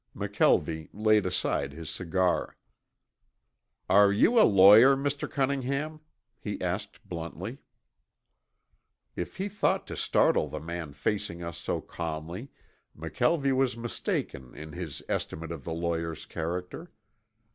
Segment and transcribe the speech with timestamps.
[0.15, 2.57] McKelvie laid aside his cigar.
[3.87, 5.29] "Are you a lawyer, Mr.
[5.29, 5.99] Cunningham?"
[6.39, 7.59] he asked bluntly.
[9.15, 12.49] If he thought to startle the man facing us so calmly
[12.97, 16.89] McKelvie was mistaken in his estimate of the lawyer's character.